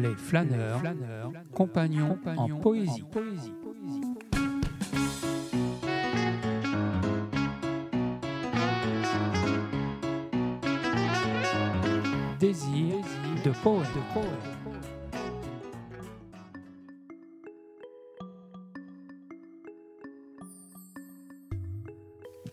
Les 0.00 0.14
flâneurs, 0.14 0.82
compagnons, 1.52 2.18
en 2.36 2.48
poésie. 2.60 3.04
Désir 12.38 12.96
de 13.44 13.50
poète. 13.62 13.86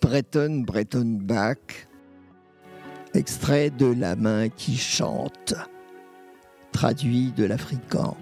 Breton 0.02 0.64
Breton 0.68 1.18
Bach, 1.22 1.88
extrait 3.16 3.72
de 3.72 3.88
La 3.88 4.16
main 4.16 4.50
qui 4.50 4.78
chante, 4.78 5.56
traduit 6.74 7.32
de 7.32 7.46
l'africain, 7.46 8.16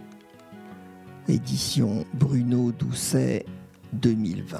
édition 1.28 2.06
Bruno 2.14 2.72
Doucet 2.72 3.46
2020. 3.94 4.60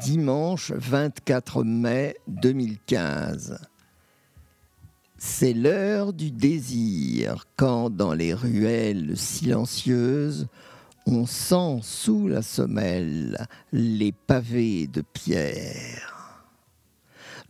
Dimanche 0.00 0.72
24 0.72 1.64
mai 1.64 2.16
2015. 2.28 3.58
C'est 5.18 5.52
l'heure 5.52 6.12
du 6.12 6.30
désir 6.30 7.44
quand 7.56 7.90
dans 7.90 8.14
les 8.14 8.32
ruelles 8.32 9.16
silencieuses 9.16 10.46
on 11.06 11.26
sent 11.26 11.80
sous 11.82 12.28
la 12.28 12.42
semelle 12.42 13.46
les 13.72 14.12
pavés 14.12 14.86
de 14.86 15.02
pierre. 15.02 16.13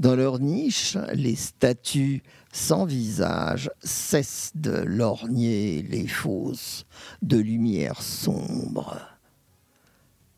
Dans 0.00 0.16
leur 0.16 0.40
niche, 0.40 0.96
les 1.12 1.36
statues 1.36 2.22
sans 2.52 2.84
visage 2.84 3.70
cessent 3.82 4.52
de 4.54 4.72
lorgner 4.72 5.82
les 5.82 6.08
fosses 6.08 6.84
de 7.22 7.38
lumière 7.38 8.02
sombre. 8.02 9.00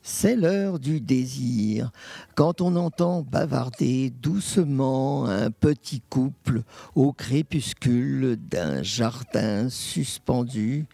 C'est 0.03 0.37
l'heure 0.37 0.79
du 0.79 1.01
désir, 1.01 1.91
quand 2.37 2.61
on 2.61 2.77
entend 2.77 3.23
bavarder 3.23 4.11
doucement 4.11 5.27
un 5.27 5.51
petit 5.51 6.01
couple 6.01 6.63
au 6.95 7.13
crépuscule 7.13 8.37
d'un 8.37 8.85
jardin 8.85 9.69
suspendu 9.69 10.87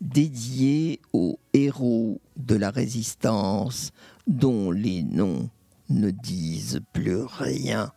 dédié 0.00 1.00
aux 1.12 1.40
héros 1.52 2.20
de 2.36 2.54
la 2.54 2.70
résistance 2.70 3.90
dont 4.28 4.70
les 4.70 5.02
noms 5.02 5.50
ne 5.88 6.10
disent 6.10 6.80
plus 6.92 7.24
rien. 7.24 7.92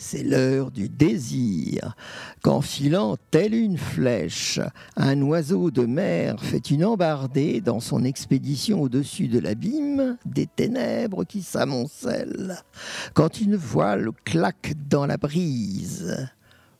C'est 0.00 0.22
l'heure 0.22 0.70
du 0.70 0.88
désir, 0.88 1.96
qu'enfilant 2.44 3.16
telle 3.32 3.52
une 3.52 3.76
flèche, 3.76 4.60
un 4.96 5.20
oiseau 5.22 5.72
de 5.72 5.86
mer 5.86 6.36
fait 6.40 6.70
une 6.70 6.84
embardée 6.84 7.60
dans 7.60 7.80
son 7.80 8.04
expédition 8.04 8.80
au-dessus 8.80 9.26
de 9.26 9.40
l'abîme 9.40 10.16
des 10.24 10.46
ténèbres 10.46 11.24
qui 11.24 11.42
s'amoncellent, 11.42 12.62
quand 13.12 13.40
une 13.40 13.56
voile 13.56 14.10
claque 14.24 14.74
dans 14.88 15.04
la 15.04 15.16
brise, 15.16 16.28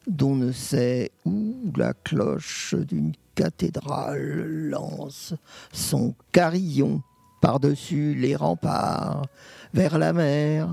dont 0.06 0.36
ne 0.36 0.52
sait 0.52 1.10
où 1.24 1.56
la 1.76 1.94
cloche 1.94 2.76
d'une 2.76 3.14
cathédrale 3.34 4.68
lance 4.70 5.34
son 5.72 6.14
carillon 6.30 7.02
par-dessus 7.42 8.14
les 8.14 8.36
remparts 8.36 9.26
vers 9.74 9.98
la 9.98 10.12
mer. 10.12 10.68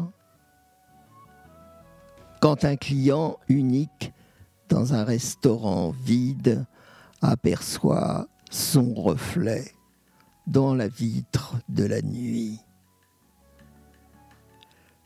Quand 2.45 2.63
un 2.63 2.75
client 2.75 3.39
unique 3.49 4.13
dans 4.69 4.93
un 4.93 5.03
restaurant 5.03 5.95
vide 6.05 6.67
aperçoit 7.23 8.27
son 8.51 8.93
reflet 8.93 9.65
dans 10.45 10.75
la 10.75 10.87
vitre 10.87 11.55
de 11.69 11.85
la 11.85 12.03
nuit. 12.03 12.59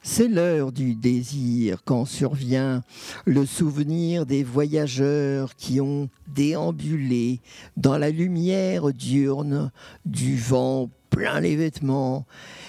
C'est 0.03 0.27
l'heure 0.27 0.73
du 0.73 0.95
désir 0.95 1.81
quand 1.85 2.03
survient 2.03 2.83
le 3.23 3.45
souvenir 3.45 4.25
des 4.25 4.43
voyageurs 4.43 5.55
qui 5.55 5.79
ont 5.79 6.09
déambulé 6.27 7.39
dans 7.77 7.97
la 7.97 8.09
lumière 8.09 8.91
diurne 8.91 9.71
du 10.03 10.35
vent 10.35 10.89
plein 11.09 11.39
les 11.39 11.55
vêtements 11.55 12.25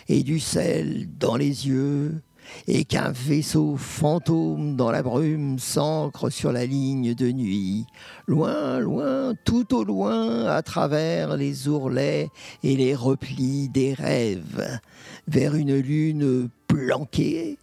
et 0.06 0.22
du 0.22 0.38
sel 0.38 1.08
dans 1.18 1.34
les 1.34 1.66
yeux 1.66 2.22
et 2.66 2.84
qu'un 2.84 3.10
vaisseau 3.10 3.76
fantôme 3.76 4.76
dans 4.76 4.90
la 4.90 5.02
brume 5.02 5.58
s'ancre 5.58 6.30
sur 6.30 6.52
la 6.52 6.66
ligne 6.66 7.14
de 7.14 7.30
nuit, 7.30 7.86
loin, 8.26 8.78
loin, 8.78 9.34
tout 9.44 9.74
au 9.74 9.84
loin, 9.84 10.46
à 10.46 10.62
travers 10.62 11.36
les 11.36 11.68
ourlets 11.68 12.28
et 12.62 12.76
les 12.76 12.94
replis 12.94 13.68
des 13.68 13.94
rêves, 13.94 14.80
vers 15.28 15.54
une 15.54 15.76
lune 15.76 16.48
planquée 16.68 17.58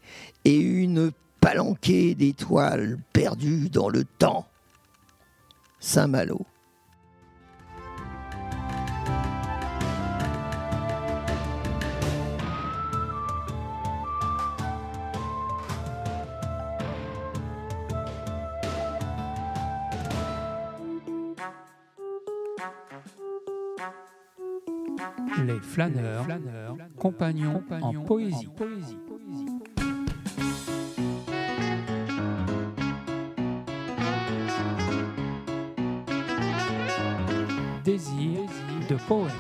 et 0.46 0.58
une 0.58 1.12
palanquée 1.40 2.16
d'étoiles 2.16 2.98
perdues 3.14 3.70
dans 3.70 3.90
le 3.90 4.04
temps. 4.04 4.48
Saint-Malo. 5.80 6.46
Les 25.46 25.60
flâneurs, 25.60 26.26
compagnons, 26.98 27.64
en 27.82 27.94
poésie. 27.94 28.50
Désir 37.84 38.42
de 38.90 38.96
poète. 39.08 39.32